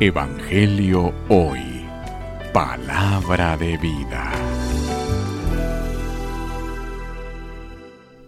Evangelio 0.00 1.12
Hoy. 1.28 1.60
Palabra 2.52 3.56
de 3.56 3.76
vida. 3.76 4.32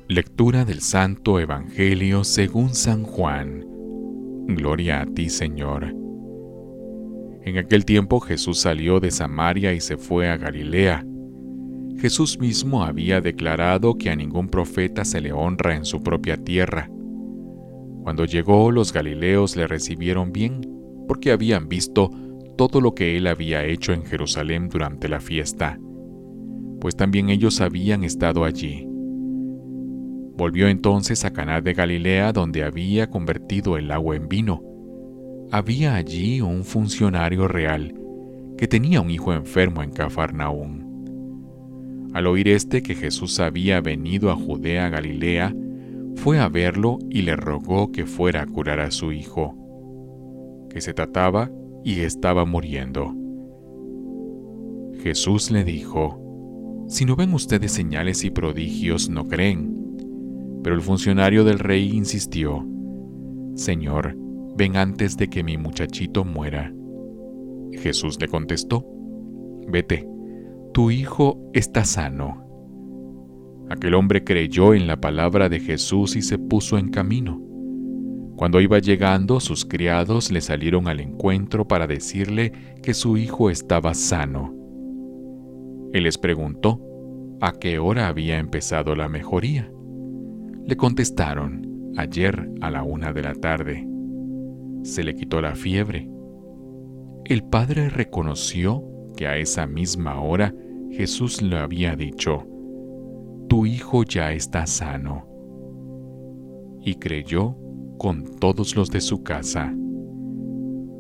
Lectura 0.07 0.65
del 0.65 0.81
Santo 0.81 1.41
Evangelio 1.41 2.23
según 2.23 2.75
San 2.75 3.03
Juan. 3.03 3.65
Gloria 4.47 5.01
a 5.01 5.07
ti, 5.07 5.29
Señor. 5.29 5.93
En 7.45 7.59
aquel 7.59 7.85
tiempo 7.85 8.21
Jesús 8.21 8.61
salió 8.61 9.01
de 9.01 9.11
Samaria 9.11 9.73
y 9.73 9.81
se 9.81 9.97
fue 9.97 10.29
a 10.29 10.37
Galilea. 10.37 11.05
Jesús 11.99 12.39
mismo 12.39 12.85
había 12.85 13.21
declarado 13.21 13.95
que 13.95 14.11
a 14.11 14.17
ningún 14.17 14.49
profeta 14.49 15.05
se 15.05 15.21
le 15.21 15.33
honra 15.33 15.75
en 15.75 15.85
su 15.85 16.03
propia 16.03 16.37
tierra. 16.37 16.89
Cuando 18.05 18.27
llegó, 18.27 18.71
los 18.71 18.93
galileos 18.93 19.57
le 19.57 19.67
recibieron 19.67 20.31
bien 20.33 20.74
porque 21.07 21.33
habían 21.33 21.69
visto 21.69 22.11
todo 22.57 22.81
lo 22.81 22.95
que 22.95 23.17
él 23.17 23.27
había 23.27 23.65
hecho 23.65 23.93
en 23.93 24.05
Jerusalén 24.05 24.69
durante 24.69 25.09
la 25.09 25.21
fiesta, 25.21 25.79
pues 26.81 26.97
también 26.97 27.31
ellos 27.31 27.61
habían 27.61 28.05
estado 28.05 28.45
allí. 28.45 28.87
Volvió 30.37 30.69
entonces 30.69 31.25
a 31.25 31.33
Caná 31.33 31.61
de 31.61 31.75
Galilea, 31.75 32.33
donde 32.33 32.65
había 32.65 33.09
convertido 33.09 33.77
el 33.77 33.91
agua 33.91 34.17
en 34.17 34.29
vino. 34.29 34.63
Había 35.51 35.95
allí 35.95 36.41
un 36.41 36.65
funcionario 36.65 37.47
real 37.47 37.95
que 38.59 38.69
tenía 38.69 39.01
un 39.01 39.11
hijo 39.11 39.33
enfermo 39.33 39.83
en 39.83 39.91
Cafarnaún. 39.91 40.85
Al 42.13 42.27
oír 42.27 42.49
este 42.49 42.83
que 42.83 42.95
Jesús 42.95 43.41
había 43.41 43.81
venido 43.81 44.31
a 44.31 44.37
Judea 44.37 44.89
Galilea, 44.89 45.55
fue 46.17 46.39
a 46.39 46.49
verlo 46.49 46.99
y 47.11 47.23
le 47.23 47.35
rogó 47.35 47.91
que 47.91 48.07
fuera 48.07 48.43
a 48.43 48.47
curar 48.47 48.81
a 48.81 48.93
su 48.93 49.13
hijo 49.13 49.64
que 50.75 50.81
se 50.81 50.93
trataba 50.93 51.51
y 51.85 52.01
estaba 52.01 52.45
muriendo. 52.45 53.15
Jesús 55.05 55.53
le 55.53 55.63
dijo, 55.63 56.85
Si 56.89 57.05
no 57.05 57.15
ven 57.15 57.33
ustedes 57.33 57.71
señales 57.71 58.25
y 58.25 58.31
prodigios, 58.31 59.09
no 59.09 59.29
creen. 59.29 59.73
Pero 60.65 60.75
el 60.75 60.83
funcionario 60.83 61.45
del 61.45 61.61
rey 61.61 61.93
insistió, 61.93 62.67
Señor, 63.55 64.17
ven 64.57 64.77
antes 64.77 65.17
de 65.17 65.29
que 65.29 65.45
mi 65.45 65.57
muchachito 65.57 66.25
muera. 66.25 66.75
Jesús 67.73 68.21
le 68.21 68.27
contestó, 68.27 68.85
Vete, 69.69 70.09
tu 70.73 70.91
hijo 70.91 71.39
está 71.53 71.85
sano. 71.85 72.43
Aquel 73.71 73.95
hombre 73.95 74.25
creyó 74.25 74.75
en 74.75 74.89
la 74.89 75.01
palabra 75.01 75.49
de 75.49 75.61
Jesús 75.61 76.17
y 76.17 76.23
se 76.23 76.37
puso 76.37 76.79
en 76.79 76.89
camino. 76.89 77.41
Cuando 78.37 78.61
iba 78.61 78.79
llegando, 78.81 79.39
sus 79.39 79.65
criados 79.65 80.33
le 80.33 80.41
salieron 80.41 80.89
al 80.89 81.01
encuentro 81.01 81.69
para 81.69 81.87
decirle 81.87 82.53
que 82.83 82.93
su 82.93 83.17
hijo 83.17 83.49
estaba 83.49 83.95
sano. 83.95 84.53
Él 85.93 86.03
les 86.03 86.19
preguntó 86.19 86.81
a 87.41 87.53
qué 87.53 87.79
hora 87.79 88.09
había 88.09 88.39
empezado 88.39 88.97
la 88.97 89.09
mejoría. 89.09 89.71
Le 90.67 90.77
contestaron, 90.77 91.93
ayer 91.97 92.51
a 92.61 92.71
la 92.71 92.83
una 92.83 93.13
de 93.13 93.23
la 93.23 93.35
tarde. 93.35 93.87
Se 94.83 95.05
le 95.05 95.15
quitó 95.15 95.41
la 95.41 95.55
fiebre. 95.55 96.09
El 97.25 97.45
padre 97.45 97.89
reconoció 97.89 98.83
que 99.17 99.29
a 99.29 99.37
esa 99.39 99.67
misma 99.67 100.21
hora 100.21 100.53
Jesús 100.91 101.41
le 101.41 101.57
había 101.57 101.95
dicho, 101.95 102.45
Tu 103.49 103.67
hijo 103.67 104.03
ya 104.03 104.33
está 104.33 104.67
sano. 104.67 105.29
Y 106.83 106.97
creyó 106.97 107.57
con 107.99 108.37
todos 108.39 108.77
los 108.77 108.91
de 108.91 109.01
su 109.01 109.23
casa. 109.23 109.75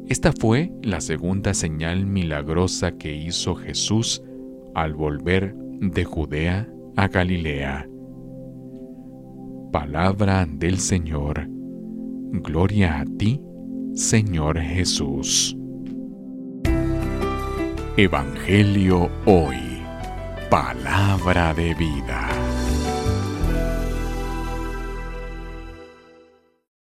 Esta 0.06 0.32
fue 0.32 0.72
la 0.82 1.00
segunda 1.00 1.54
señal 1.54 2.06
milagrosa 2.06 2.92
que 2.92 3.14
hizo 3.14 3.54
Jesús 3.54 4.22
al 4.74 4.94
volver 4.94 5.54
de 5.80 6.04
Judea 6.04 6.68
a 6.96 7.08
Galilea. 7.08 7.88
Palabra 9.72 10.46
del 10.46 10.78
Señor. 10.78 11.48
Gloria 12.30 13.00
a 13.00 13.04
ti, 13.04 13.40
Señor 13.94 14.58
Jesús. 14.60 15.56
Evangelio 17.96 19.08
hoy. 19.24 19.56
Palabra 20.50 21.54
de 21.54 21.74
vida. 21.74 22.43